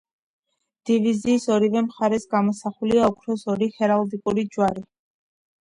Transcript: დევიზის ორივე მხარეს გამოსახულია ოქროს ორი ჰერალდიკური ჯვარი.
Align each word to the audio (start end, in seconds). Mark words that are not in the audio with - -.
დევიზის 0.89 1.43
ორივე 1.57 1.83
მხარეს 1.89 2.25
გამოსახულია 2.33 3.07
ოქროს 3.13 3.47
ორი 3.55 3.71
ჰერალდიკური 3.77 4.51
ჯვარი. 4.57 4.89